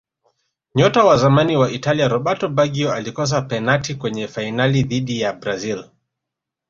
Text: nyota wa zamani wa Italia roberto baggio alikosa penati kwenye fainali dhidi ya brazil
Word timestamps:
nyota 0.75 1.03
wa 1.03 1.17
zamani 1.17 1.57
wa 1.57 1.71
Italia 1.71 2.07
roberto 2.07 2.49
baggio 2.49 2.93
alikosa 2.93 3.41
penati 3.41 3.95
kwenye 3.95 4.27
fainali 4.27 4.83
dhidi 4.83 5.21
ya 5.21 5.33
brazil 5.33 5.87